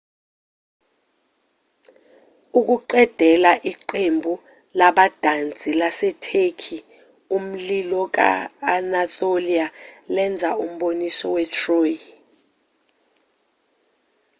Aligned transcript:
ukuqedela 2.59 3.51
iqembu 3.71 4.33
labadansi 4.79 5.69
lasetheki 5.79 6.77
umlilo 7.35 8.01
ka-anatolia 8.15 9.65
lenza 10.15 10.49
umboniso 10.65 11.25
we- 11.35 11.51
troy 11.57 11.91